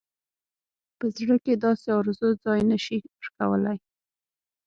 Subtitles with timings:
[0.97, 3.77] په زړه کې داسې آرزو ځای نه شي ورکولای.